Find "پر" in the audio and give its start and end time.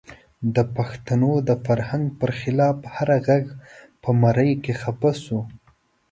2.19-2.31